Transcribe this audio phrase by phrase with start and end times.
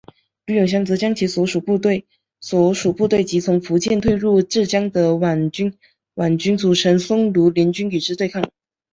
[0.47, 2.07] 卢永祥则将其所属部队
[3.23, 5.77] 及从福建退入浙江的皖军
[6.57, 8.49] 组成淞沪联军与之对抗。